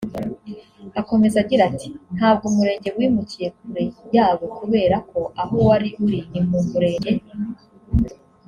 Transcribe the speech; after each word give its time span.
Akomeza 1.01 1.35
agira 1.43 1.61
ati 1.69 1.89
“Ntabwo 2.17 2.43
umurenge 2.51 2.89
wimukiye 2.97 3.47
kure 3.57 3.83
yabo 4.15 4.45
kubera 4.57 4.95
ko 5.09 5.19
aho 5.41 5.55
wari 5.67 5.89
uri 6.05 6.19
ni 6.31 6.41
mu 6.47 6.59
murenge 6.69 7.11